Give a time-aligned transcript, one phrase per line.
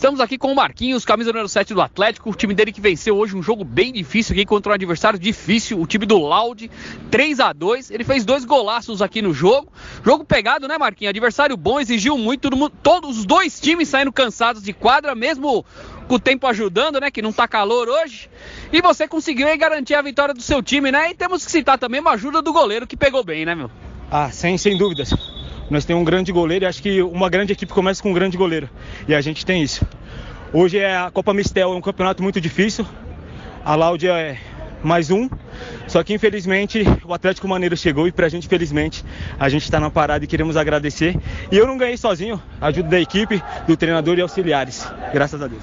[0.00, 3.18] Estamos aqui com o Marquinhos, camisa número 7 do Atlético, o time dele que venceu
[3.18, 6.70] hoje um jogo bem difícil aqui contra um adversário difícil, o time do Laude,
[7.10, 9.70] 3 a 2 Ele fez dois golaços aqui no jogo.
[10.02, 11.10] Jogo pegado, né, Marquinhos?
[11.10, 15.66] Adversário bom, exigiu muito, mundo, todos os dois times saindo cansados de quadra, mesmo
[16.08, 18.30] com o tempo ajudando, né, que não tá calor hoje.
[18.72, 21.10] E você conseguiu aí garantir a vitória do seu time, né?
[21.10, 23.70] E temos que citar também uma ajuda do goleiro que pegou bem, né, meu?
[24.10, 25.12] Ah, sem, sem dúvidas.
[25.70, 28.36] Nós temos um grande goleiro e acho que uma grande equipe começa com um grande
[28.36, 28.68] goleiro.
[29.06, 29.86] E a gente tem isso.
[30.52, 32.84] Hoje é a Copa Mistel, é um campeonato muito difícil.
[33.64, 34.36] A Laudia é
[34.82, 35.28] mais um.
[35.86, 39.04] Só que infelizmente o Atlético Maneiro chegou e pra gente, felizmente,
[39.38, 41.16] a gente está na parada e queremos agradecer.
[41.52, 44.90] E eu não ganhei sozinho, ajuda da equipe, do treinador e auxiliares.
[45.12, 45.62] Graças a Deus.